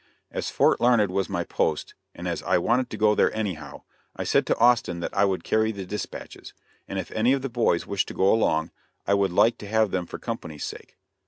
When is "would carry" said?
5.25-5.71